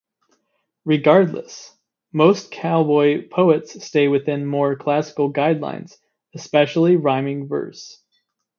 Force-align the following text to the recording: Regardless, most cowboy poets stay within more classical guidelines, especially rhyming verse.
Regardless, 0.83 1.77
most 2.11 2.49
cowboy 2.49 3.27
poets 3.29 3.83
stay 3.85 4.07
within 4.07 4.47
more 4.47 4.75
classical 4.75 5.31
guidelines, 5.31 5.95
especially 6.33 6.95
rhyming 6.95 7.47
verse. 7.47 8.01